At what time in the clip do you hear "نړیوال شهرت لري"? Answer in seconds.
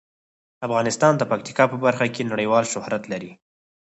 2.31-3.31